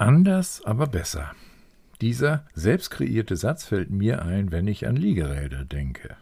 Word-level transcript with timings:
Anders, 0.00 0.62
aber 0.64 0.86
besser. 0.86 1.32
Dieser 2.00 2.46
selbst 2.54 2.88
kreierte 2.90 3.36
Satz 3.36 3.66
fällt 3.66 3.90
mir 3.90 4.22
ein, 4.22 4.50
wenn 4.50 4.66
ich 4.66 4.88
an 4.88 4.96
Liegeräder 4.96 5.66
denke. 5.66 6.16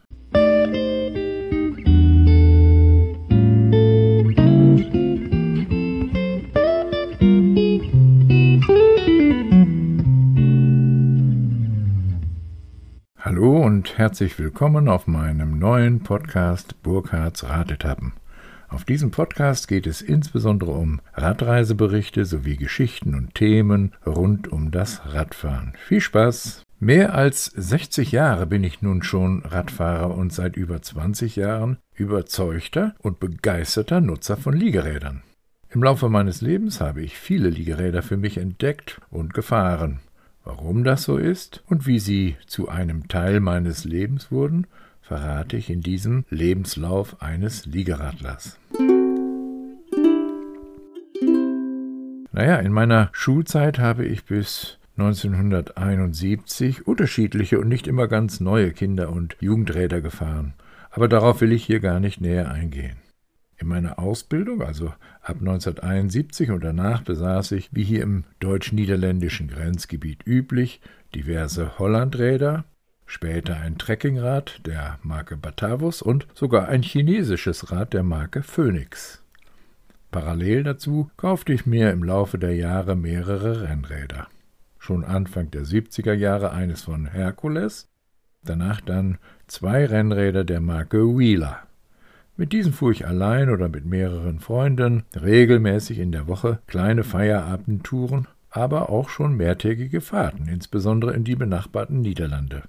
Hallo 13.17 13.63
und 13.63 13.97
herzlich 13.97 14.37
willkommen 14.37 14.89
auf 14.89 15.07
meinem 15.07 15.57
neuen 15.57 16.03
Podcast 16.03 16.83
Burkhards 16.83 17.45
Radetappen. 17.45 18.11
Auf 18.69 18.85
diesem 18.85 19.09
Podcast 19.09 19.67
geht 19.67 19.87
es 19.87 20.03
insbesondere 20.03 20.71
um 20.71 21.01
Radreiseberichte 21.15 22.23
sowie 22.23 22.55
Geschichten 22.55 23.15
und 23.15 23.33
Themen 23.33 23.93
rund 24.05 24.47
um 24.51 24.69
das 24.69 25.01
Radfahren. 25.07 25.73
Viel 25.87 26.01
Spaß! 26.01 26.63
Mehr 26.79 27.15
als 27.15 27.45
60 27.45 28.11
Jahre 28.11 28.45
bin 28.45 28.63
ich 28.63 28.83
nun 28.83 29.01
schon 29.01 29.41
Radfahrer 29.43 30.15
und 30.15 30.31
seit 30.31 30.55
über 30.55 30.83
20 30.83 31.35
Jahren 31.35 31.77
überzeugter 31.95 32.93
und 32.99 33.19
begeisterter 33.19 34.01
Nutzer 34.01 34.37
von 34.37 34.53
Liegerädern. 34.53 35.23
Im 35.71 35.83
Laufe 35.83 36.07
meines 36.07 36.41
Lebens 36.41 36.79
habe 36.79 37.01
ich 37.01 37.17
viele 37.17 37.49
Liegeräder 37.49 38.03
für 38.03 38.17
mich 38.17 38.37
entdeckt 38.37 39.01
und 39.09 39.33
gefahren. 39.33 39.99
Warum 40.43 40.83
das 40.83 41.03
so 41.03 41.17
ist 41.17 41.63
und 41.65 41.87
wie 41.87 41.99
sie 41.99 42.37
zu 42.45 42.69
einem 42.69 43.07
Teil 43.07 43.39
meines 43.39 43.83
Lebens 43.83 44.31
wurden, 44.31 44.67
verrate 45.09 45.57
ich 45.57 45.71
in 45.71 45.81
diesem 45.81 46.23
Lebenslauf 46.29 47.19
eines 47.19 47.65
Liegeradlers. 47.65 48.59
Naja, 52.31 52.57
in 52.57 52.71
meiner 52.71 53.09
Schulzeit 53.11 53.79
habe 53.79 54.05
ich 54.05 54.25
bis 54.25 54.77
1971 54.97 56.85
unterschiedliche 56.85 57.59
und 57.59 57.69
nicht 57.69 57.87
immer 57.87 58.07
ganz 58.07 58.39
neue 58.39 58.71
Kinder- 58.71 59.09
und 59.09 59.35
Jugendräder 59.39 59.99
gefahren, 59.99 60.53
aber 60.91 61.07
darauf 61.07 61.41
will 61.41 61.53
ich 61.53 61.65
hier 61.65 61.79
gar 61.79 61.99
nicht 61.99 62.21
näher 62.21 62.51
eingehen. 62.51 62.97
In 63.57 63.67
meiner 63.67 63.97
Ausbildung, 63.97 64.61
also 64.61 64.93
ab 65.23 65.37
1971 65.39 66.51
und 66.51 66.63
danach, 66.63 67.01
besaß 67.01 67.53
ich, 67.53 67.69
wie 67.73 67.83
hier 67.83 68.03
im 68.03 68.25
deutsch-niederländischen 68.41 69.47
Grenzgebiet 69.47 70.27
üblich, 70.27 70.81
diverse 71.15 71.79
Hollandräder, 71.79 72.65
später 73.09 73.57
ein 73.57 73.79
Trekkingrad 73.79 74.61
der 74.67 74.99
Marke 75.01 75.35
Batavus 75.35 76.03
und 76.03 76.27
sogar 76.35 76.69
ein 76.69 76.83
chinesisches 76.83 77.71
Rad 77.71 77.93
der 77.93 78.03
Marke 78.03 78.43
Phoenix. 78.43 79.23
Parallel 80.11 80.63
dazu 80.63 81.09
kaufte 81.17 81.51
ich 81.51 81.65
mir 81.65 81.91
im 81.91 82.03
Laufe 82.03 82.37
der 82.37 82.55
Jahre 82.55 82.95
mehrere 82.95 83.63
Rennräder. 83.63 84.27
Schon 84.77 85.03
Anfang 85.03 85.49
der 85.49 85.63
70er 85.63 86.13
Jahre 86.13 86.51
eines 86.51 86.83
von 86.83 87.07
Hercules, 87.07 87.89
danach 88.43 88.79
dann 88.79 89.17
zwei 89.47 89.85
Rennräder 89.85 90.43
der 90.43 90.61
Marke 90.61 91.17
Wheeler. 91.17 91.63
Mit 92.37 92.53
diesen 92.53 92.73
fuhr 92.73 92.91
ich 92.91 93.07
allein 93.07 93.49
oder 93.49 93.69
mit 93.69 93.85
mehreren 93.85 94.39
Freunden 94.39 95.03
regelmäßig 95.19 95.97
in 95.97 96.11
der 96.11 96.27
Woche 96.27 96.59
kleine 96.67 97.03
Feierabendtouren, 97.03 98.27
aber 98.51 98.89
auch 98.89 99.09
schon 99.09 99.35
mehrtägige 99.35 99.99
Fahrten, 99.99 100.47
insbesondere 100.47 101.13
in 101.13 101.23
die 101.23 101.35
benachbarten 101.35 102.01
Niederlande. 102.01 102.63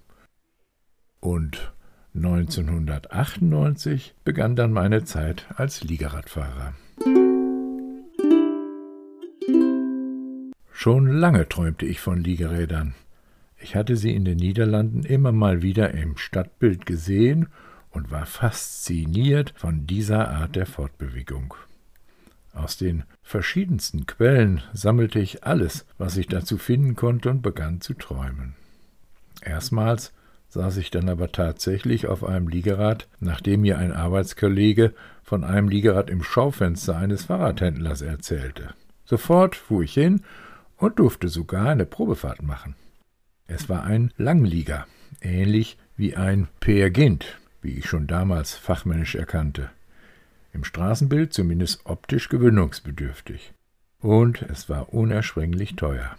Und 1.20 1.72
1998 2.14 4.14
begann 4.24 4.56
dann 4.56 4.72
meine 4.72 5.04
Zeit 5.04 5.46
als 5.54 5.84
Liegeradfahrer. 5.84 6.74
Schon 10.72 11.06
lange 11.06 11.48
träumte 11.48 11.86
ich 11.86 12.00
von 12.00 12.24
Liegerädern. 12.24 12.94
Ich 13.58 13.76
hatte 13.76 13.96
sie 13.96 14.14
in 14.14 14.24
den 14.24 14.38
Niederlanden 14.38 15.02
immer 15.02 15.30
mal 15.30 15.60
wieder 15.60 15.92
im 15.92 16.16
Stadtbild 16.16 16.86
gesehen 16.86 17.48
und 17.90 18.10
war 18.10 18.24
fasziniert 18.24 19.52
von 19.56 19.86
dieser 19.86 20.30
Art 20.30 20.56
der 20.56 20.64
Fortbewegung. 20.64 21.52
Aus 22.54 22.78
den 22.78 23.04
verschiedensten 23.22 24.06
Quellen 24.06 24.62
sammelte 24.72 25.20
ich 25.20 25.44
alles, 25.44 25.84
was 25.98 26.16
ich 26.16 26.28
dazu 26.28 26.56
finden 26.56 26.96
konnte 26.96 27.28
und 27.30 27.42
begann 27.42 27.82
zu 27.82 27.92
träumen. 27.94 28.54
Erstmals 29.42 30.12
saß 30.50 30.76
ich 30.76 30.90
dann 30.90 31.08
aber 31.08 31.32
tatsächlich 31.32 32.06
auf 32.06 32.24
einem 32.24 32.48
Liegerad, 32.48 33.08
nachdem 33.20 33.62
mir 33.62 33.78
ein 33.78 33.92
Arbeitskollege 33.92 34.92
von 35.22 35.44
einem 35.44 35.68
Liegerad 35.68 36.10
im 36.10 36.22
Schaufenster 36.22 36.96
eines 36.96 37.24
Fahrradhändlers 37.24 38.02
erzählte. 38.02 38.74
Sofort 39.04 39.56
fuhr 39.56 39.82
ich 39.82 39.94
hin 39.94 40.22
und 40.76 40.98
durfte 40.98 41.28
sogar 41.28 41.68
eine 41.68 41.86
Probefahrt 41.86 42.42
machen. 42.42 42.74
Es 43.46 43.68
war 43.68 43.84
ein 43.84 44.12
Langlieger, 44.16 44.86
ähnlich 45.20 45.78
wie 45.96 46.16
ein 46.16 46.48
Peer 46.58 46.90
Gint, 46.90 47.38
wie 47.62 47.72
ich 47.74 47.86
schon 47.86 48.06
damals 48.06 48.54
fachmännisch 48.54 49.14
erkannte. 49.14 49.70
Im 50.52 50.64
Straßenbild 50.64 51.32
zumindest 51.32 51.82
optisch 51.84 52.28
gewöhnungsbedürftig. 52.28 53.52
Und 54.00 54.42
es 54.42 54.68
war 54.68 54.92
unerschwinglich 54.92 55.76
teuer. 55.76 56.16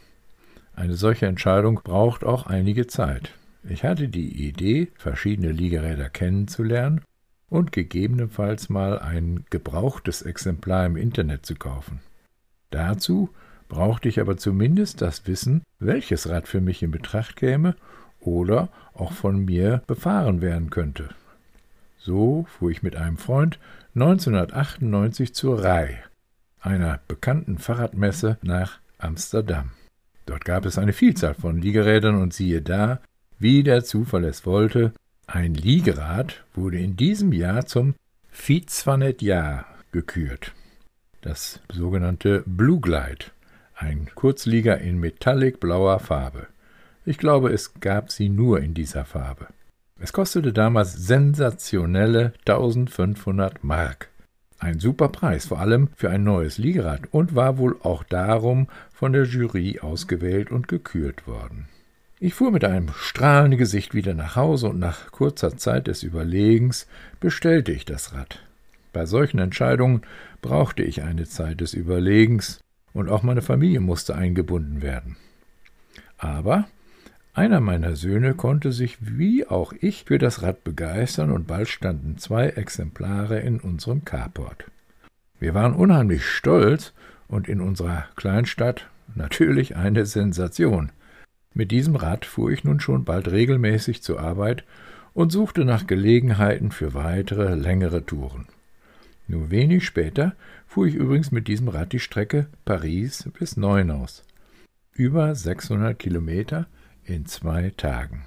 Eine 0.74 0.94
solche 0.96 1.26
Entscheidung 1.26 1.82
braucht 1.84 2.24
auch 2.24 2.46
einige 2.48 2.88
Zeit. 2.88 3.34
Ich 3.64 3.84
hatte 3.84 4.08
die 4.08 4.48
Idee, 4.48 4.92
verschiedene 4.96 5.52
Liegeräder 5.52 6.10
kennenzulernen 6.10 7.02
und 7.50 7.72
gegebenenfalls 7.72 8.70
mal 8.70 8.98
ein 9.00 9.46
gebrauchtes 9.50 10.24
Exemplar 10.24 10.86
im 10.86 10.96
Internet 10.96 11.46
zu 11.46 11.56
kaufen. 11.56 12.00
Dazu 12.72 13.30
brauchte 13.68 14.10
ich 14.10 14.20
aber 14.20 14.38
zumindest 14.38 15.02
das 15.02 15.28
Wissen, 15.28 15.64
welches 15.80 16.28
Rad 16.30 16.48
für 16.48 16.62
mich 16.62 16.82
in 16.82 16.92
Betracht 16.92 17.36
käme 17.36 17.76
oder 18.20 18.70
auch 18.94 19.12
von 19.12 19.46
mir 19.46 19.84
befahren 19.86 20.42
werden 20.42 20.70
könnte. 20.70 21.10
So 21.98 22.46
fuhr 22.50 22.72
ich 22.72 22.82
mit 22.82 22.96
einem 22.96 23.18
Freund 23.18 23.60
1998 23.96 25.36
zur 25.36 25.64
Rai, 25.64 26.02
einer 26.60 27.00
bekannten 27.08 27.58
Fahrradmesse, 27.58 28.38
nach 28.42 28.80
Amsterdam. 28.98 29.72
Dort 30.26 30.46
gab 30.46 30.66
es 30.66 30.78
eine 30.78 30.94
Vielzahl 30.94 31.34
von 31.34 31.62
Liegerädern 31.62 32.16
und 32.16 32.34
siehe 32.34 32.62
da, 32.62 33.02
wie 33.42 33.64
der 33.64 33.84
Zufall 33.84 34.26
es 34.26 34.46
wollte, 34.46 34.94
ein 35.26 35.56
Liegerad 35.56 36.44
wurde 36.54 36.78
in 36.78 36.96
diesem 36.96 37.34
Jahr 37.34 37.66
zum 37.66 37.96
Fietsvanet-Jahr 38.30 39.66
gekürt. 39.92 40.54
Das 41.22 41.60
sogenannte 41.72 42.44
Blue 42.46 42.80
Glide, 42.80 43.26
ein 43.76 44.10
Kurzlieger 44.14 44.78
in 44.80 45.00
metallic 45.00 45.60
blauer 45.60 46.00
Farbe. 46.00 46.48
Ich 47.04 47.18
glaube, 47.18 47.52
es 47.52 47.74
gab 47.80 48.12
sie 48.12 48.30
nur 48.30 48.60
in 48.60 48.76
dieser 48.76 49.06
Farbe. 49.06 49.48
Es 50.00 50.14
kostete 50.14 50.54
damals 50.54 50.94
sensationelle 50.94 52.34
1500 52.46 53.64
Mark. 53.64 54.10
Ein 54.60 54.80
super 54.80 55.10
Preis, 55.10 55.48
vor 55.48 55.60
allem 55.60 55.90
für 55.96 56.12
ein 56.12 56.24
neues 56.24 56.60
Liegerad 56.60 57.02
und 57.10 57.34
war 57.34 57.58
wohl 57.58 57.76
auch 57.82 58.04
darum 58.04 58.68
von 58.94 59.14
der 59.14 59.24
Jury 59.24 59.80
ausgewählt 59.80 60.52
und 60.52 60.68
gekürt 60.68 61.26
worden. 61.26 61.68
Ich 62.24 62.36
fuhr 62.36 62.52
mit 62.52 62.64
einem 62.64 62.90
strahlenden 62.96 63.58
Gesicht 63.58 63.96
wieder 63.96 64.14
nach 64.14 64.36
Hause 64.36 64.70
und 64.70 64.78
nach 64.78 65.12
kurzer 65.12 65.58
Zeit 65.58 65.88
des 65.88 66.04
Überlegens 66.04 66.86
bestellte 67.20 67.72
ich 67.72 67.84
das 67.84 68.14
Rad. 68.14 68.44
Bei 68.94 69.08
solchen 69.08 69.40
Entscheidungen 69.40 70.04
brauchte 70.40 70.84
ich 70.84 71.02
eine 71.02 71.26
Zeit 71.26 71.62
des 71.62 71.74
Überlegens 71.74 72.60
und 72.94 73.10
auch 73.10 73.24
meine 73.24 73.42
Familie 73.42 73.80
musste 73.80 74.14
eingebunden 74.14 74.84
werden. 74.84 75.18
Aber 76.20 76.68
einer 77.34 77.60
meiner 77.60 77.96
Söhne 77.96 78.36
konnte 78.36 78.72
sich 78.72 79.00
wie 79.00 79.48
auch 79.48 79.74
ich 79.82 80.04
für 80.04 80.20
das 80.20 80.44
Rad 80.44 80.64
begeistern 80.64 81.32
und 81.32 81.48
bald 81.48 81.70
standen 81.70 82.20
zwei 82.20 82.50
Exemplare 82.50 83.40
in 83.40 83.60
unserem 83.60 84.06
Carport. 84.06 84.66
Wir 85.40 85.56
waren 85.56 85.74
unheimlich 85.74 86.24
stolz 86.24 86.94
und 87.28 87.50
in 87.50 87.60
unserer 87.60 88.06
Kleinstadt 88.16 88.86
natürlich 89.16 89.76
eine 89.76 90.06
Sensation. 90.06 90.92
Mit 91.54 91.72
diesem 91.72 91.98
Rad 91.98 92.26
fuhr 92.26 92.52
ich 92.52 92.64
nun 92.64 92.80
schon 92.80 93.04
bald 93.04 93.30
regelmäßig 93.30 94.02
zur 94.02 94.20
Arbeit 94.22 94.64
und 95.14 95.32
suchte 95.32 95.66
nach 95.66 95.86
Gelegenheiten 95.86 96.72
für 96.72 96.94
weitere, 96.94 97.56
längere 97.56 98.06
Touren. 98.06 98.48
Nur 99.28 99.52
wenig 99.52 99.86
später 99.86 100.34
fuhr 100.66 100.88
ich 100.88 100.96
übrigens 100.96 101.32
mit 101.32 101.50
diesem 101.50 101.68
Rad 101.68 101.92
die 101.92 102.00
Strecke 102.00 102.48
Paris 102.64 103.30
bis 103.38 103.58
Neunaus. 103.58 104.24
Über 104.94 105.36
600 105.36 106.00
Kilometer 106.00 106.68
in 107.04 107.26
zwei 107.26 107.72
Tagen. 107.76 108.24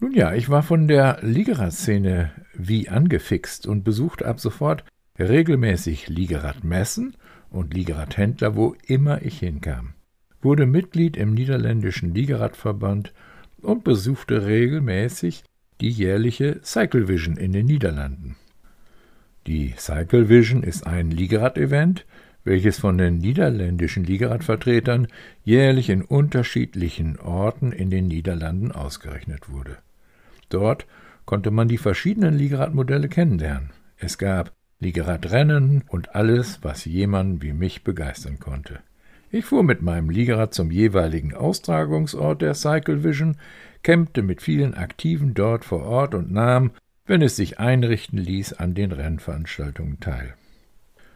Nun 0.00 0.12
ja, 0.12 0.34
ich 0.34 0.48
war 0.48 0.64
von 0.64 0.88
der 0.88 1.18
Liegeradszene 1.22 2.32
wie 2.54 2.88
angefixt 2.88 3.66
und 3.66 3.84
besuchte 3.84 4.26
ab 4.26 4.40
sofort 4.40 4.84
regelmäßig 5.18 6.08
Liegeradmessen 6.08 7.14
und 7.50 7.74
Liegeradhändler, 7.74 8.56
wo 8.56 8.74
immer 8.86 9.22
ich 9.22 9.38
hinkam 9.38 9.94
wurde 10.42 10.66
Mitglied 10.66 11.16
im 11.16 11.34
niederländischen 11.34 12.14
Liegeradverband 12.14 13.12
und 13.62 13.84
besuchte 13.84 14.46
regelmäßig 14.46 15.44
die 15.80 15.90
jährliche 15.90 16.60
Cycle 16.62 17.08
Vision 17.08 17.36
in 17.36 17.52
den 17.52 17.66
Niederlanden. 17.66 18.36
Die 19.46 19.74
Cycle 19.76 20.28
Vision 20.28 20.62
ist 20.62 20.86
ein 20.86 21.10
Liegerad-Event, 21.10 22.04
welches 22.44 22.78
von 22.78 22.98
den 22.98 23.18
niederländischen 23.18 24.04
Liegeradvertretern 24.04 25.08
jährlich 25.44 25.90
in 25.90 26.02
unterschiedlichen 26.02 27.18
Orten 27.18 27.72
in 27.72 27.90
den 27.90 28.08
Niederlanden 28.08 28.72
ausgerechnet 28.72 29.50
wurde. 29.50 29.78
Dort 30.48 30.86
konnte 31.26 31.50
man 31.50 31.68
die 31.68 31.78
verschiedenen 31.78 32.34
Liegeradmodelle 32.34 33.08
kennenlernen. 33.08 33.70
Es 33.96 34.18
gab 34.18 34.52
Liegeradrennen 34.78 35.84
und 35.88 36.14
alles, 36.14 36.60
was 36.62 36.86
jemanden 36.86 37.42
wie 37.42 37.52
mich 37.52 37.84
begeistern 37.84 38.38
konnte. 38.38 38.80
Ich 39.32 39.44
fuhr 39.44 39.62
mit 39.62 39.80
meinem 39.80 40.10
Liegerad 40.10 40.52
zum 40.52 40.72
jeweiligen 40.72 41.34
Austragungsort 41.34 42.42
der 42.42 42.54
Cycle 42.54 43.04
Vision, 43.04 43.36
campte 43.84 44.22
mit 44.22 44.42
vielen 44.42 44.74
Aktiven 44.74 45.34
dort 45.34 45.64
vor 45.64 45.84
Ort 45.84 46.14
und 46.14 46.32
nahm, 46.32 46.72
wenn 47.06 47.22
es 47.22 47.36
sich 47.36 47.60
einrichten 47.60 48.18
ließ, 48.18 48.54
an 48.54 48.74
den 48.74 48.90
Rennveranstaltungen 48.90 50.00
teil. 50.00 50.34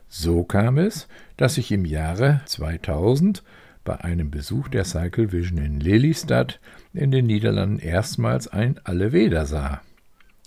So 0.09 0.45
kam 0.45 0.79
es, 0.79 1.09
dass 1.37 1.59
ich 1.59 1.73
im 1.73 1.85
Jahre 1.85 2.41
2000 2.47 3.43
bei 3.83 4.01
einem 4.01 4.31
Besuch 4.31 4.69
der 4.69 4.85
Cycle 4.85 5.33
Vision 5.33 5.59
in 5.59 5.81
Lelystad 5.81 6.61
in 6.93 7.11
den 7.11 7.27
Niederlanden 7.27 7.81
erstmals 7.81 8.47
ein 8.47 8.79
Alleweder 8.85 9.45
sah. 9.45 9.83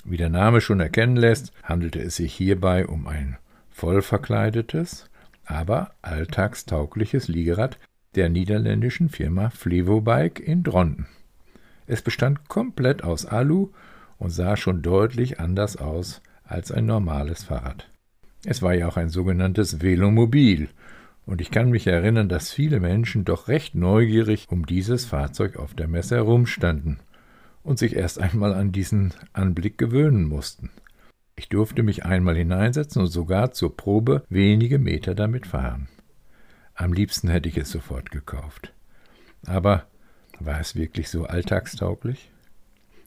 Wie 0.05 0.17
der 0.17 0.29
Name 0.29 0.61
schon 0.61 0.79
erkennen 0.79 1.17
lässt, 1.17 1.51
handelte 1.63 1.99
es 1.99 2.15
sich 2.15 2.33
hierbei 2.33 2.87
um 2.87 3.07
ein 3.07 3.37
voll 3.69 4.01
verkleidetes, 4.01 5.09
aber 5.47 5.91
alltagstaugliches 6.01 7.27
Liegerad 7.27 7.79
der 8.15 8.29
niederländischen 8.29 9.09
Firma 9.09 9.49
Flevobike 9.49 10.41
in 10.43 10.63
Dronten. 10.63 11.07
Es 11.87 12.01
bestand 12.01 12.47
komplett 12.49 13.03
aus 13.03 13.25
Alu 13.25 13.69
und 14.17 14.29
sah 14.29 14.57
schon 14.57 14.81
deutlich 14.81 15.39
anders 15.39 15.77
aus 15.77 16.21
als 16.43 16.71
ein 16.71 16.85
normales 16.85 17.43
Fahrrad. 17.43 17.89
Es 18.45 18.61
war 18.61 18.73
ja 18.73 18.87
auch 18.87 18.97
ein 18.97 19.09
sogenanntes 19.09 19.81
Velomobil, 19.81 20.69
und 21.25 21.41
ich 21.41 21.51
kann 21.51 21.69
mich 21.69 21.85
erinnern, 21.85 22.29
dass 22.29 22.53
viele 22.53 22.79
Menschen 22.79 23.25
doch 23.25 23.49
recht 23.49 23.75
neugierig 23.75 24.47
um 24.49 24.65
dieses 24.65 25.05
Fahrzeug 25.05 25.57
auf 25.57 25.73
der 25.73 25.89
Messe 25.89 26.15
herumstanden 26.15 26.99
und 27.63 27.77
sich 27.77 27.97
erst 27.97 28.19
einmal 28.19 28.53
an 28.53 28.71
diesen 28.71 29.13
Anblick 29.33 29.77
gewöhnen 29.77 30.23
mussten. 30.23 30.69
Ich 31.37 31.49
durfte 31.49 31.83
mich 31.83 32.03
einmal 32.03 32.35
hineinsetzen 32.35 33.03
und 33.03 33.07
sogar 33.07 33.51
zur 33.51 33.77
Probe 33.77 34.25
wenige 34.27 34.79
Meter 34.79 35.13
damit 35.15 35.45
fahren. 35.45 35.87
Am 36.73 36.93
liebsten 36.93 37.29
hätte 37.29 37.47
ich 37.47 37.57
es 37.57 37.71
sofort 37.71 38.11
gekauft. 38.11 38.73
Aber 39.45 39.85
war 40.39 40.59
es 40.59 40.75
wirklich 40.75 41.09
so 41.09 41.25
alltagstauglich? 41.25 42.31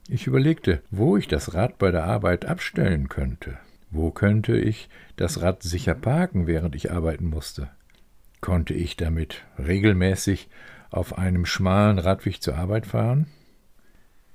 Ich 0.09 0.27
überlegte, 0.27 0.83
wo 0.91 1.17
ich 1.17 1.29
das 1.29 1.55
Rad 1.55 1.79
bei 1.79 1.91
der 1.91 2.05
Arbeit 2.05 2.47
abstellen 2.47 3.09
könnte. 3.09 3.59
Wo 3.91 4.13
könnte 4.13 4.57
ich 4.57 4.89
das 5.17 5.43
Rad 5.43 5.65
sicher 5.65 5.95
parken, 5.95 6.47
während 6.47 6.77
ich 6.77 6.93
arbeiten 6.93 7.27
musste? 7.27 7.69
Konnte 8.41 8.75
ich 8.75 8.97
damit 8.97 9.45
regelmäßig 9.59 10.49
auf 10.91 11.19
einem 11.19 11.47
schmalen 11.47 11.99
Radweg 11.99 12.43
zur 12.43 12.57
Arbeit 12.57 12.87
fahren? 12.87 13.27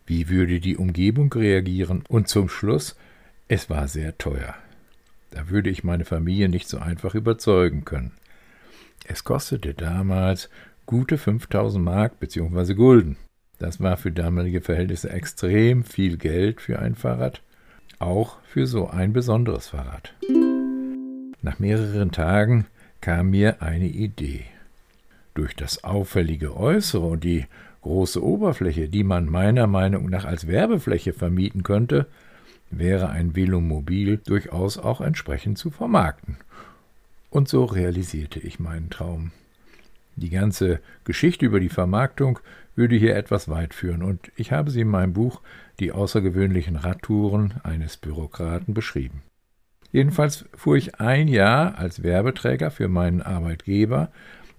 Wie 0.06 0.30
würde 0.30 0.60
die 0.60 0.78
Umgebung 0.78 1.32
reagieren? 1.32 2.04
Und 2.08 2.28
zum 2.28 2.50
Schluss, 2.50 2.98
es 3.48 3.70
war 3.70 3.88
sehr 3.88 4.18
teuer. 4.18 4.56
Da 5.32 5.50
würde 5.50 5.70
ich 5.70 5.84
meine 5.84 6.06
Familie 6.06 6.50
nicht 6.50 6.68
so 6.68 6.80
einfach 6.80 7.14
überzeugen 7.16 7.86
können. 7.86 8.12
Es 9.08 9.24
kostete 9.24 9.74
damals 9.74 10.50
gute 10.86 11.18
5000 11.18 11.84
Mark 11.84 12.20
bzw. 12.20 12.74
Gulden. 12.74 13.18
Das 13.60 13.80
war 13.80 13.98
für 13.98 14.12
damalige 14.12 14.62
Verhältnisse 14.62 15.10
extrem 15.10 15.84
viel 15.84 16.18
Geld 16.18 16.60
für 16.60 16.80
ein 16.80 16.96
Fahrrad, 16.96 17.42
auch 18.00 18.40
für 18.44 18.68
so 18.68 18.90
ein 18.90 19.14
besonderes 19.14 19.70
Fahrrad. 19.70 20.14
Nach 21.42 21.60
mehreren 21.60 22.12
Tagen 22.12 22.66
kam 23.02 23.30
mir 23.30 23.62
eine 23.62 23.88
Idee. 23.88 24.46
Durch 25.36 25.56
das 25.56 25.84
auffällige 25.84 26.58
Äußere 26.58 27.06
und 27.06 27.24
die 27.24 27.46
große 27.84 28.24
Oberfläche, 28.24 28.90
die 28.90 29.04
man 29.04 29.30
meiner 29.30 29.68
Meinung 29.68 30.10
nach 30.10 30.26
als 30.26 30.48
Werbefläche 30.48 31.14
vermieten 31.14 31.62
könnte, 31.62 32.08
wäre 32.72 33.10
ein 33.10 33.36
Velomobil 33.36 34.18
durchaus 34.18 34.78
auch 34.78 35.02
entsprechend 35.02 35.58
zu 35.58 35.70
vermarkten. 35.70 36.38
Und 37.30 37.48
so 37.50 37.66
realisierte 37.66 38.40
ich 38.40 38.60
meinen 38.60 38.90
Traum. 38.90 39.32
Die 40.16 40.30
ganze 40.30 40.80
Geschichte 41.04 41.46
über 41.46 41.60
die 41.60 41.70
Vermarktung 41.70 42.40
würde 42.76 42.96
hier 42.96 43.16
etwas 43.16 43.50
weit 43.50 43.74
führen, 43.74 44.04
und 44.04 44.32
ich 44.36 44.52
habe 44.52 44.72
sie 44.72 44.82
in 44.82 44.88
meinem 44.88 45.14
Buch 45.14 45.42
Die 45.80 45.92
außergewöhnlichen 45.92 46.78
Radtouren 46.78 47.56
eines 47.64 47.98
Bürokraten 47.98 48.74
beschrieben. 48.74 49.24
Jedenfalls 49.92 50.46
fuhr 50.54 50.78
ich 50.78 51.00
ein 51.00 51.28
Jahr 51.28 51.78
als 51.78 52.04
Werbeträger 52.04 52.72
für 52.72 52.88
meinen 52.88 53.22
Arbeitgeber 53.22 54.10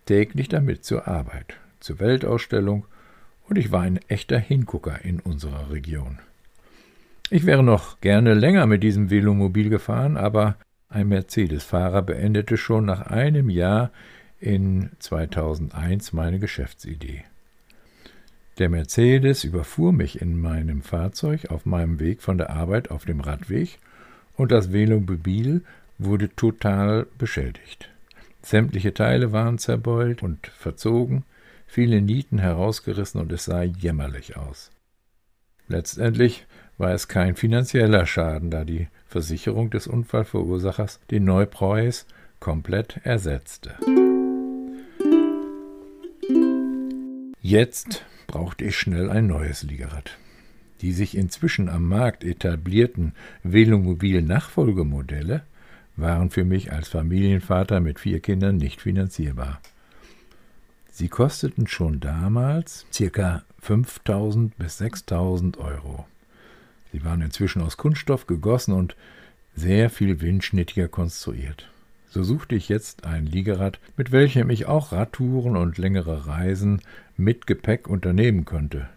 täglich 0.04 0.48
damit 0.48 0.84
zur 0.84 1.08
Arbeit, 1.08 1.56
zur 1.80 2.00
Weltausstellung, 2.00 2.86
und 3.48 3.56
ich 3.56 3.70
war 3.70 3.82
ein 3.82 4.00
echter 4.08 4.38
Hingucker 4.38 5.04
in 5.04 5.20
unserer 5.20 5.70
Region. 5.70 6.18
Ich 7.28 7.44
wäre 7.44 7.64
noch 7.64 8.00
gerne 8.00 8.34
länger 8.34 8.67
mit 8.67 8.84
diesem 8.84 9.11
Velomobil 9.11 9.69
gefahren, 9.69 10.17
aber 10.17 10.56
ein 10.88 11.08
Mercedes-Fahrer 11.08 12.02
beendete 12.02 12.56
schon 12.56 12.84
nach 12.84 13.02
einem 13.02 13.50
Jahr 13.50 13.90
in 14.38 14.90
2001 15.00 16.12
meine 16.12 16.38
Geschäftsidee. 16.38 17.25
Der 18.58 18.69
Mercedes 18.69 19.43
überfuhr 19.43 19.93
mich 19.93 20.23
in 20.23 20.40
meinem 20.40 20.82
Fahrzeug 20.82 21.50
auf 21.50 21.67
meinem 21.67 21.99
Weg 21.99 22.23
von 22.23 22.38
der 22.38 22.50
Arbeit 22.50 22.90
auf 22.93 23.05
dem 23.05 23.20
Radweg 23.20 23.78
und 24.37 24.52
das 24.52 24.73
Velomobil 24.73 25.62
wurde 25.99 26.34
total 26.37 27.06
beschädigt. 27.19 27.90
Sämtliche 28.43 28.94
Teile 28.94 29.32
waren 29.32 29.58
zerbeult 29.58 30.23
und 30.23 30.46
verzogen, 30.46 31.25
viele 31.67 32.00
Nieten 32.00 32.38
herausgerissen 32.38 33.20
und 33.20 33.32
es 33.32 33.46
sah 33.46 33.62
jämmerlich 33.62 34.37
aus. 34.37 34.70
Letztendlich 35.69 36.46
war 36.78 36.93
es 36.93 37.08
kein 37.08 37.37
finanzieller 37.37 38.06
Schaden, 38.06 38.50
da 38.50 38.64
die 38.64 38.88
Versicherung 39.06 39.70
des 39.70 39.87
Unfallverursachers 39.87 41.00
den 41.11 41.25
Neupreis 41.25 42.06
komplett 42.40 43.00
ersetzte. 43.05 43.75
Jetzt 47.40 48.05
brauchte 48.26 48.64
ich 48.64 48.76
schnell 48.76 49.08
ein 49.11 49.26
neues 49.26 49.62
Liegerad. 49.62 50.19
Die 50.82 50.93
sich 50.93 51.17
inzwischen 51.17 51.69
am 51.69 51.88
Markt 51.88 52.25
etablierten 52.25 53.14
Velomobil-Nachfolgemodelle 53.44 55.43
waren 55.96 56.31
für 56.31 56.44
mich 56.44 56.73
als 56.73 56.88
Familienvater 56.88 57.81
mit 57.81 57.99
vier 57.99 58.20
Kindern 58.20 58.58
nicht 58.58 58.82
finanzierbar. 58.82 59.61
Sie 60.90 61.08
kosteten 61.08 61.67
schon 61.67 62.00
damals 62.00 62.84
ca. 63.12 63.44
5000 63.61 64.59
bis 64.59 64.78
6000 64.78 65.59
Euro. 65.59 66.06
Sie 66.93 67.05
waren 67.05 67.23
inzwischen 67.23 67.62
aus 67.62 67.76
Kunststoff 67.76 68.26
gegossen 68.26 68.73
und 68.73 68.97
sehr 69.55 69.90
viel 69.90 70.21
windschnittiger 70.21 70.88
konstruiert. 70.88 71.69
So 72.09 72.23
suchte 72.23 72.55
ich 72.55 72.69
jetzt 72.69 73.05
ein 73.05 73.26
Liegerad, 73.26 73.78
mit 73.97 74.12
welchem 74.12 74.49
ich 74.50 74.66
auch 74.66 74.93
Radtouren 74.93 75.57
und 75.57 75.76
längere 75.78 76.26
Reisen 76.26 76.81
mit 77.16 77.47
Gepäck 77.47 77.88
unternehmen 77.88 78.45
konnte. 78.45 78.88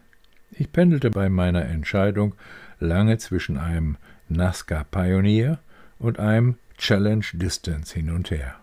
Ich 0.51 0.72
pendelte 0.72 1.10
bei 1.10 1.29
meiner 1.29 1.65
Entscheidung 1.65 2.36
lange 2.79 3.17
zwischen 3.17 3.58
einem 3.58 3.98
Nazca 4.29 4.84
Pioneer 4.84 5.60
und 5.98 6.19
einem 6.19 6.55
Challenge 6.77 7.25
Distance 7.34 7.93
hin 7.93 8.10
und 8.10 8.31
her. 8.31 8.55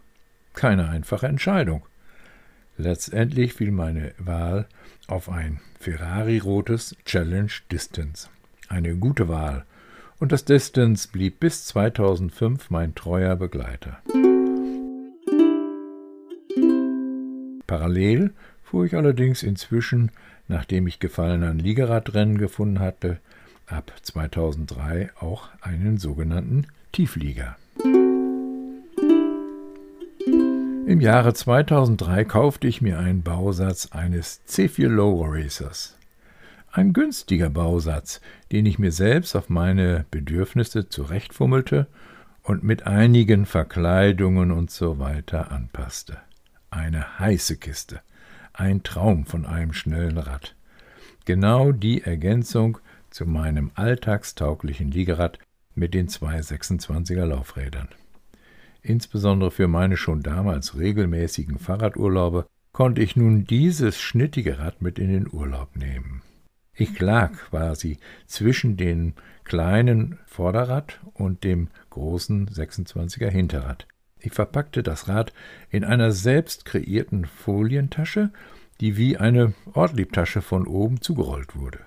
Keine 0.54 0.88
einfache 0.88 1.26
Entscheidung. 1.26 1.82
Letztendlich 2.78 3.54
fiel 3.54 3.72
meine 3.72 4.12
Wahl 4.18 4.66
auf 5.06 5.28
ein 5.28 5.60
Ferrari-rotes 5.80 6.96
Challenge 7.04 7.52
Distance. 7.70 8.28
Eine 8.68 8.96
gute 8.96 9.28
Wahl. 9.28 9.64
Und 10.18 10.32
das 10.32 10.44
Distance 10.44 11.08
blieb 11.10 11.40
bis 11.40 11.66
2005 11.66 12.70
mein 12.70 12.94
treuer 12.94 13.36
Begleiter. 13.36 13.98
Parallel 17.66 18.32
fuhr 18.62 18.86
ich 18.86 18.94
allerdings 18.94 19.42
inzwischen, 19.42 20.10
nachdem 20.48 20.86
ich 20.86 21.00
Gefallen 21.00 21.42
an 21.42 21.58
Liegeradrennen 21.58 22.38
gefunden 22.38 22.80
hatte, 22.80 23.18
ab 23.66 23.92
2003 24.02 25.10
auch 25.20 25.48
einen 25.60 25.98
sogenannten 25.98 26.66
Tieflieger. 26.92 27.56
Im 30.86 31.00
Jahre 31.00 31.34
2003 31.34 32.24
kaufte 32.24 32.68
ich 32.68 32.80
mir 32.80 32.98
einen 32.98 33.22
Bausatz 33.22 33.90
eines 33.90 34.40
C4 34.48 34.86
Low 34.86 35.24
Racers. 35.26 35.95
Ein 36.76 36.92
günstiger 36.92 37.48
Bausatz, 37.48 38.20
den 38.52 38.66
ich 38.66 38.78
mir 38.78 38.92
selbst 38.92 39.34
auf 39.34 39.48
meine 39.48 40.04
Bedürfnisse 40.10 40.90
zurechtfummelte 40.90 41.86
und 42.42 42.64
mit 42.64 42.86
einigen 42.86 43.46
Verkleidungen 43.46 44.50
und 44.50 44.70
so 44.70 44.98
weiter 44.98 45.50
anpasste. 45.50 46.18
Eine 46.68 47.18
heiße 47.18 47.56
Kiste, 47.56 48.02
ein 48.52 48.82
Traum 48.82 49.24
von 49.24 49.46
einem 49.46 49.72
schnellen 49.72 50.18
Rad. 50.18 50.54
Genau 51.24 51.72
die 51.72 52.02
Ergänzung 52.02 52.76
zu 53.08 53.24
meinem 53.24 53.70
alltagstauglichen 53.74 54.90
Liegerad 54.90 55.38
mit 55.74 55.94
den 55.94 56.08
zwei 56.08 56.40
26er 56.40 57.24
Laufrädern. 57.24 57.88
Insbesondere 58.82 59.50
für 59.50 59.66
meine 59.66 59.96
schon 59.96 60.22
damals 60.22 60.76
regelmäßigen 60.76 61.58
Fahrradurlaube 61.58 62.46
konnte 62.72 63.00
ich 63.00 63.16
nun 63.16 63.46
dieses 63.46 63.98
schnittige 63.98 64.58
Rad 64.58 64.82
mit 64.82 64.98
in 64.98 65.08
den 65.08 65.32
Urlaub 65.32 65.74
nehmen. 65.74 66.20
Ich 66.78 67.00
lag 67.00 67.32
quasi 67.32 67.98
zwischen 68.26 68.76
dem 68.76 69.14
kleinen 69.44 70.18
Vorderrad 70.26 71.00
und 71.14 71.42
dem 71.42 71.68
großen 71.88 72.48
26er 72.48 73.30
Hinterrad. 73.30 73.86
Ich 74.20 74.32
verpackte 74.32 74.82
das 74.82 75.08
Rad 75.08 75.32
in 75.70 75.84
einer 75.84 76.12
selbst 76.12 76.66
kreierten 76.66 77.24
Folientasche, 77.24 78.30
die 78.80 78.98
wie 78.98 79.16
eine 79.16 79.54
Ortliebtasche 79.72 80.42
von 80.42 80.66
oben 80.66 81.00
zugerollt 81.00 81.56
wurde. 81.56 81.80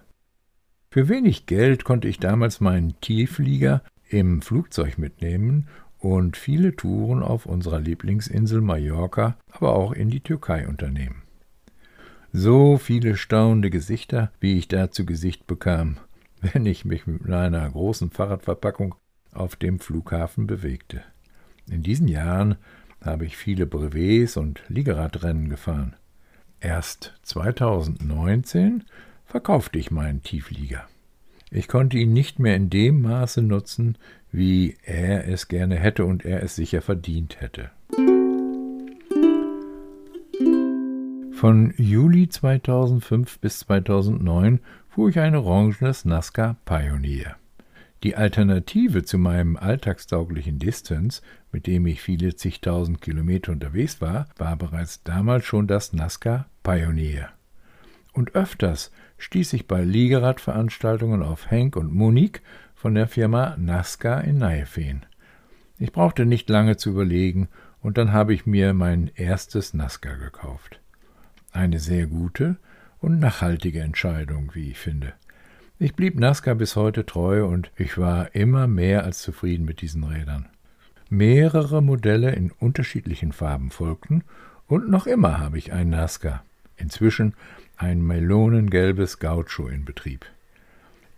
Für 0.90 1.08
wenig 1.08 1.46
Geld 1.46 1.84
konnte 1.84 2.08
ich 2.08 2.18
damals 2.18 2.60
meinen 2.60 3.00
Tieflieger 3.00 3.84
im 4.10 4.42
Flugzeug 4.42 4.98
mitnehmen 4.98 5.68
und 6.00 6.36
viele 6.36 6.76
Touren 6.76 7.22
auf 7.22 7.46
unserer 7.46 7.80
Lieblingsinsel 7.80 8.62
Mallorca, 8.62 9.38
aber 9.52 9.76
auch 9.76 9.92
in 9.92 10.10
die 10.10 10.22
Türkei 10.22 10.68
unternehmen. 10.68 11.22
So 12.32 12.78
viele 12.78 13.18
staunende 13.18 13.72
Gesichter, 13.72 14.32
wie 14.40 14.60
ich 14.60 14.68
da 14.68 14.92
zu 14.92 15.04
Gesicht 15.04 15.48
bekam, 15.48 15.98
wenn 16.42 16.66
ich 16.66 16.86
mich 16.86 17.08
mit 17.08 17.28
einer 17.32 17.68
großen 17.68 18.12
Fahrradverpackung 18.12 18.96
auf 19.32 19.56
dem 19.56 19.80
Flughafen 19.80 20.46
bewegte. 20.46 21.02
In 21.70 21.82
diesen 21.82 22.08
Jahren 22.08 22.56
habe 23.02 23.26
ich 23.26 23.36
viele 23.36 23.66
Brevets 23.66 24.38
und 24.38 24.62
Liegeradrennen 24.68 25.50
gefahren. 25.50 25.96
Erst 26.60 27.16
2019 27.24 28.84
verkaufte 29.26 29.80
ich 29.80 29.92
meinen 29.92 30.22
Tieflieger. 30.22 30.88
Ich 31.50 31.68
konnte 31.68 31.98
ihn 31.98 32.14
nicht 32.14 32.38
mehr 32.38 32.56
in 32.56 32.70
dem 32.70 33.02
Maße 33.02 33.42
nutzen, 33.42 33.98
wie 34.32 34.78
er 34.84 35.28
es 35.28 35.48
gerne 35.48 35.78
hätte 35.78 36.06
und 36.06 36.26
er 36.26 36.44
es 36.44 36.56
sicher 36.56 36.82
verdient 36.82 37.42
hätte. 37.42 37.72
Von 41.40 41.74
Juli 41.78 42.28
2005 42.28 43.40
bis 43.40 43.60
2009 43.60 44.60
fuhr 44.90 45.08
ich 45.08 45.20
ein 45.20 45.38
orangenes 45.38 46.04
Nazca 46.04 46.58
Pioneer. 46.66 47.38
Die 48.04 48.18
Alternative 48.18 49.04
zu 49.04 49.18
meinem 49.18 49.56
alltagstauglichen 49.56 50.60
Distance, 50.60 51.22
mit 51.54 51.66
dem 51.66 51.88
ich 51.88 52.02
viele 52.02 52.36
zigtausend 52.36 53.00
Kilometer 53.00 53.54
unterwegs 53.54 54.02
war, 54.02 54.28
war 54.36 54.58
bereits 54.58 55.02
damals 55.04 55.46
schon 55.46 55.66
das 55.66 55.94
Nazca 55.94 56.48
Pioneer. 56.62 57.30
Und 58.12 58.36
öfters 58.36 58.92
stieß 59.18 59.54
ich 59.54 59.66
bei 59.66 59.82
Liegeradveranstaltungen 59.82 61.24
auf 61.24 61.50
Henk 61.50 61.78
und 61.78 61.94
Monique 61.94 62.42
von 62.76 62.96
der 62.96 63.08
Firma 63.08 63.56
Nazca 63.58 64.20
in 64.20 64.40
Naifeen. 64.40 65.06
Ich 65.78 65.94
brauchte 65.94 66.26
nicht 66.26 66.50
lange 66.50 66.76
zu 66.76 66.90
überlegen, 66.90 67.48
und 67.80 67.98
dann 67.98 68.12
habe 68.12 68.34
ich 68.34 68.46
mir 68.46 68.74
mein 68.74 69.10
erstes 69.16 69.74
Nazca 69.74 70.16
gekauft. 70.16 70.82
Eine 71.52 71.80
sehr 71.80 72.08
gute 72.08 72.58
und 73.00 73.20
nachhaltige 73.20 73.82
Entscheidung, 73.82 74.52
wie 74.54 74.72
ich 74.72 74.78
finde. 74.78 75.14
Ich 75.80 75.96
blieb 75.96 76.20
Nazca 76.20 76.54
bis 76.54 76.76
heute 76.76 77.06
treu 77.06 77.46
und 77.46 77.72
ich 77.78 77.98
war 77.98 78.36
immer 78.36 78.68
mehr 78.68 79.04
als 79.04 79.22
zufrieden 79.22 79.66
mit 79.66 79.82
diesen 79.82 80.04
Rädern. 80.04 80.48
Mehrere 81.10 81.82
Modelle 81.82 82.32
in 82.34 82.52
unterschiedlichen 82.52 83.32
Farben 83.32 83.72
folgten 83.72 84.24
und 84.68 84.90
noch 84.90 85.08
immer 85.08 85.40
habe 85.40 85.58
ich 85.58 85.72
ein 85.72 85.90
Nazca. 85.90 86.44
Inzwischen 86.78 87.34
ein 87.78 88.02
melonengelbes 88.02 89.20
Gaucho 89.20 89.68
in 89.68 89.86
Betrieb. 89.86 90.26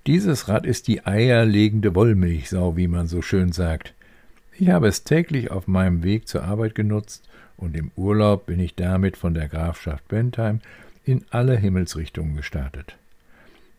Dieses 0.07 0.47
Rad 0.47 0.65
ist 0.65 0.88
die 0.88 1.05
eierlegende 1.05 1.93
Wollmilchsau, 1.93 2.77
wie 2.77 2.88
man 2.88 3.07
so 3.07 3.21
schön 3.21 3.51
sagt. 3.51 3.93
Ich 4.57 4.69
habe 4.69 4.88
es 4.88 5.03
täglich 5.03 5.51
auf 5.51 5.67
meinem 5.67 6.03
Weg 6.03 6.27
zur 6.27 6.43
Arbeit 6.43 6.73
genutzt 6.73 7.27
und 7.62 7.75
im 7.77 7.91
Urlaub 7.96 8.48
bin 8.48 8.60
ich 8.60 8.75
damit 8.75 9.15
von 9.15 9.34
der 9.34 9.48
Grafschaft 9.48 10.08
Bentheim 10.08 10.60
in 11.06 11.24
alle 11.30 11.56
Himmelsrichtungen 11.56 12.36
gestartet. 12.36 12.98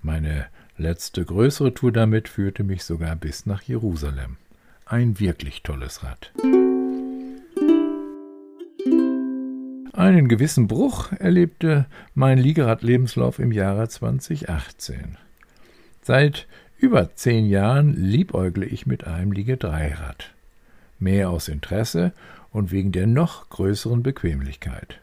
Meine 0.01 0.47
letzte 0.79 1.25
größere 1.25 1.75
Tour 1.75 1.93
damit 1.93 2.29
führte 2.29 2.65
mich 2.65 2.85
sogar 2.85 3.15
bis 3.17 3.47
nach 3.47 3.63
Jerusalem. 3.63 4.37
Ein 4.87 5.21
wirklich 5.21 5.63
tolles 5.63 6.03
Rad. 6.03 6.33
Einen 9.93 10.27
gewissen 10.27 10.67
Bruch 10.69 11.13
erlebte 11.13 11.87
mein 12.15 12.39
Liegerad-Lebenslauf 12.39 13.39
im 13.39 13.53
Jahre 13.53 13.89
2018. 13.89 15.19
Seit 16.03 16.49
über 16.79 17.15
zehn 17.15 17.47
Jahren 17.47 17.95
liebäugle 17.95 18.67
ich 18.67 18.87
mit 18.87 19.07
einem 19.07 19.31
Liege-Dreirad. 19.33 20.33
Mehr 21.03 21.31
aus 21.31 21.49
Interesse 21.49 22.13
und 22.53 22.71
wegen 22.71 22.93
der 22.93 23.09
noch 23.09 23.51
größeren 23.51 24.03
Bequemlichkeit. 24.03 25.01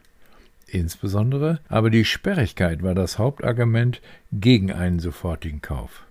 Insbesondere 0.66 1.60
aber 1.68 1.90
die 1.90 2.04
Sperrigkeit 2.04 2.82
war 2.82 2.94
das 2.94 3.18
Hauptargument 3.18 4.00
gegen 4.32 4.72
einen 4.72 5.00
sofortigen 5.00 5.60
Kauf. 5.60 6.04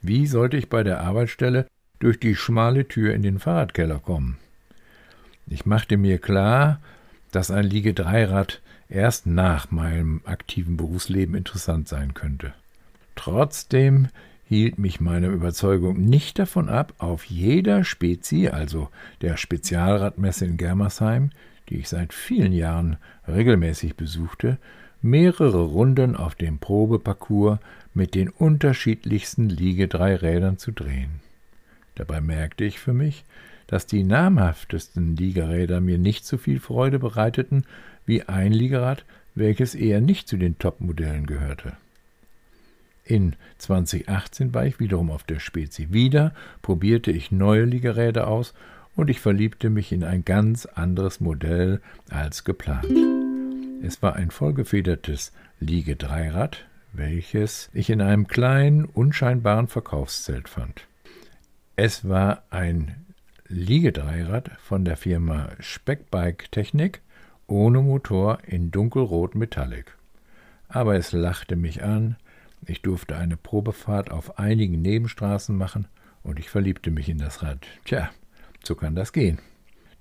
Wie 0.00 0.26
sollte 0.26 0.56
ich 0.56 0.70
bei 0.70 0.82
der 0.82 1.00
Arbeitsstelle 1.00 1.66
durch 1.98 2.18
die 2.18 2.34
schmale 2.34 2.88
Tür 2.88 3.12
in 3.12 3.22
den 3.22 3.38
Fahrradkeller 3.38 3.98
kommen? 3.98 4.38
Ich 5.46 5.66
machte 5.66 5.96
mir 5.98 6.18
klar, 6.18 6.80
dass 7.32 7.50
ein 7.50 7.64
Liege-Dreirad 7.64 8.62
erst 8.88 9.26
nach 9.26 9.70
meinem 9.70 10.20
aktiven 10.24 10.76
Berufsleben 10.76 11.34
interessant 11.34 11.88
sein 11.88 12.14
könnte. 12.14 12.54
Trotzdem 13.16 14.08
hielt 14.46 14.78
mich 14.78 15.00
meine 15.00 15.28
Überzeugung 15.28 16.04
nicht 16.04 16.38
davon 16.38 16.68
ab, 16.68 16.92
auf 16.98 17.24
jeder 17.24 17.84
Spezi, 17.84 18.48
also 18.48 18.88
der 19.20 19.36
Spezialradmesse 19.36 20.44
in 20.44 20.56
Germersheim, 20.56 21.30
die 21.68 21.76
ich 21.76 21.88
seit 21.88 22.12
vielen 22.12 22.52
Jahren 22.52 22.96
regelmäßig 23.26 23.96
besuchte, 23.96 24.58
mehrere 25.00 25.62
Runden 25.62 26.16
auf 26.16 26.34
dem 26.34 26.58
Probeparcours 26.58 27.58
mit 27.94 28.14
den 28.14 28.28
unterschiedlichsten 28.28 29.48
Liegedreirädern 29.48 30.58
zu 30.58 30.72
drehen. 30.72 31.20
Dabei 31.94 32.20
merkte 32.20 32.64
ich 32.64 32.78
für 32.78 32.92
mich, 32.92 33.24
dass 33.66 33.86
die 33.86 34.02
namhaftesten 34.02 35.16
Liegeräder 35.16 35.80
mir 35.80 35.98
nicht 35.98 36.26
so 36.26 36.36
viel 36.36 36.60
Freude 36.60 36.98
bereiteten 36.98 37.64
wie 38.04 38.22
ein 38.22 38.52
Liegerad, 38.52 39.04
welches 39.34 39.74
eher 39.74 40.00
nicht 40.00 40.28
zu 40.28 40.36
den 40.36 40.58
Topmodellen 40.58 41.26
gehörte. 41.26 41.76
In 43.04 43.36
2018 43.58 44.54
war 44.54 44.64
ich 44.64 44.80
wiederum 44.80 45.10
auf 45.10 45.24
der 45.24 45.38
Spezi. 45.38 45.92
Wieder 45.92 46.32
probierte 46.62 47.10
ich 47.10 47.30
neue 47.30 47.64
Liegeräder 47.64 48.26
aus 48.26 48.54
und 48.96 49.10
ich 49.10 49.20
verliebte 49.20 49.68
mich 49.68 49.92
in 49.92 50.04
ein 50.04 50.24
ganz 50.24 50.66
anderes 50.66 51.20
Modell 51.20 51.80
als 52.08 52.44
geplant. 52.44 52.86
Es 53.82 54.02
war 54.02 54.16
ein 54.16 54.30
vollgefedertes 54.30 55.32
Liegedreirad, 55.60 56.64
welches 56.94 57.68
ich 57.74 57.90
in 57.90 58.00
einem 58.00 58.26
kleinen, 58.26 58.86
unscheinbaren 58.86 59.68
Verkaufszelt 59.68 60.48
fand. 60.48 60.86
Es 61.76 62.08
war 62.08 62.44
ein 62.50 63.04
Liegedreirad 63.48 64.50
von 64.62 64.86
der 64.86 64.96
Firma 64.96 65.50
Speckbike 65.60 66.50
Technik 66.50 67.02
ohne 67.46 67.82
Motor 67.82 68.38
in 68.46 68.70
dunkelrot 68.70 69.34
Metallic. 69.34 69.94
Aber 70.68 70.96
es 70.96 71.12
lachte 71.12 71.56
mich 71.56 71.82
an, 71.82 72.16
ich 72.66 72.82
durfte 72.82 73.16
eine 73.16 73.36
Probefahrt 73.36 74.10
auf 74.10 74.38
einigen 74.38 74.82
Nebenstraßen 74.82 75.56
machen 75.56 75.86
und 76.22 76.38
ich 76.38 76.50
verliebte 76.50 76.90
mich 76.90 77.08
in 77.08 77.18
das 77.18 77.42
Rad. 77.42 77.66
Tja, 77.84 78.10
so 78.62 78.74
kann 78.74 78.94
das 78.94 79.12
gehen. 79.12 79.38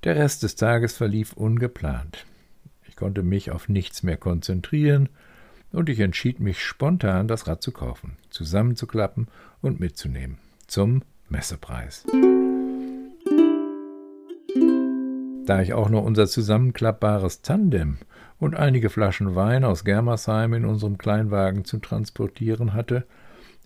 Der 0.04 0.16
Rest 0.16 0.44
des 0.44 0.56
Tages 0.56 0.96
verlief 0.96 1.34
ungeplant. 1.34 2.26
Ich 2.88 2.96
konnte 2.96 3.24
mich 3.24 3.52
auf 3.52 3.70
nichts 3.70 4.04
mehr 4.04 4.18
konzentrieren 4.18 5.10
und 5.72 5.90
ich 5.90 6.00
entschied 6.00 6.40
mich 6.40 6.62
spontan, 6.64 7.28
das 7.28 7.48
Rad 7.48 7.62
zu 7.62 7.72
kaufen, 7.72 8.18
zusammenzuklappen 8.30 9.28
und 9.62 9.80
mitzunehmen. 9.80 10.38
Zum 10.68 11.04
Messepreis. 11.30 12.06
Da 15.46 15.62
ich 15.62 15.74
auch 15.74 15.90
noch 15.90 16.04
unser 16.04 16.28
zusammenklappbares 16.28 17.42
Tandem 17.42 17.98
und 18.40 18.56
einige 18.56 18.90
Flaschen 18.90 19.36
Wein 19.36 19.66
aus 19.66 19.84
Germersheim 19.84 20.54
in 20.54 20.64
unserem 20.64 20.98
Kleinwagen 20.98 21.66
zu 21.66 21.80
transportieren 21.80 22.74
hatte, 22.74 23.06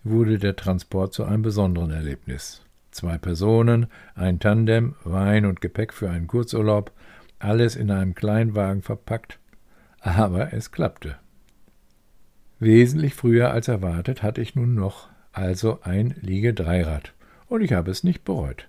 wurde 0.02 0.38
der 0.38 0.56
Transport 0.56 1.12
zu 1.12 1.24
einem 1.24 1.42
besonderen 1.42 1.90
Erlebnis. 1.92 2.62
Zwei 2.90 3.16
Personen, 3.16 3.86
ein 4.16 4.40
Tandem, 4.40 4.96
Wein 5.04 5.46
und 5.46 5.60
Gepäck 5.60 5.92
für 5.92 6.10
einen 6.10 6.26
Kurzurlaub, 6.26 6.90
alles 7.38 7.76
in 7.76 7.92
einem 7.92 8.14
Kleinwagen 8.14 8.82
verpackt, 8.82 9.38
aber 10.00 10.52
es 10.52 10.72
klappte. 10.72 11.16
Wesentlich 12.58 13.14
früher 13.14 13.52
als 13.52 13.68
erwartet 13.68 14.24
hatte 14.24 14.40
ich 14.40 14.56
nun 14.56 14.74
noch 14.74 15.08
also 15.32 15.78
ein 15.82 16.16
Liege-Dreirad, 16.20 17.12
und 17.48 17.60
ich 17.60 17.72
habe 17.72 17.92
es 17.92 18.02
nicht 18.02 18.24
bereut. 18.24 18.68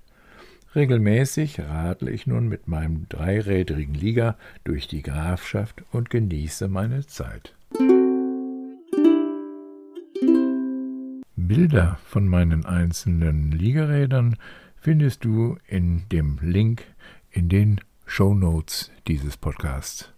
Regelmäßig 0.76 1.60
radle 1.60 2.12
ich 2.12 2.28
nun 2.28 2.48
mit 2.48 2.68
meinem 2.68 3.08
dreirädrigen 3.10 3.96
Liga 3.96 4.38
durch 4.64 4.88
die 4.88 5.02
Grafschaft 5.02 5.84
und 5.92 6.12
genieße 6.12 6.68
meine 6.68 7.06
Zeit. 7.08 7.56
Bilder 11.36 11.98
von 12.06 12.28
meinen 12.28 12.66
einzelnen 12.66 13.52
Liegerädern 13.52 14.36
findest 14.76 15.26
du 15.26 15.58
in 15.68 16.04
dem 16.12 16.38
Link 16.42 16.84
in 17.32 17.50
den 17.50 17.82
Show 18.06 18.36
Notes 18.36 18.92
dieses 19.08 19.38
Podcasts. 19.38 20.14